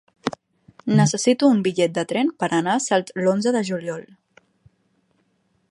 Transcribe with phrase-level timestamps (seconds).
[0.99, 4.05] Necessito un bitllet de tren per anar a Salt l'onze de juliol.